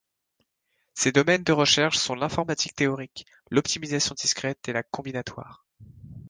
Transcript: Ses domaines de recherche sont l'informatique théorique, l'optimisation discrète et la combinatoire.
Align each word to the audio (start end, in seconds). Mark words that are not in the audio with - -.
Ses 0.95 1.11
domaines 1.11 1.43
de 1.43 1.51
recherche 1.51 1.95
sont 1.99 2.15
l'informatique 2.15 2.73
théorique, 2.75 3.27
l'optimisation 3.51 4.15
discrète 4.17 4.67
et 4.67 4.73
la 4.73 4.81
combinatoire. 4.81 5.63